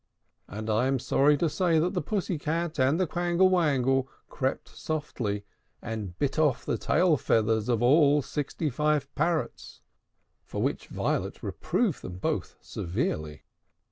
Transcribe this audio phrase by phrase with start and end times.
[0.47, 4.69] And I am sorry to say that the Pussy Cat and the Quangle Wangle crept
[4.69, 5.45] softly,
[5.79, 9.81] and bit off the tail feathers of all the sixty five parrots;
[10.43, 13.43] for which Violet reproved them both severely.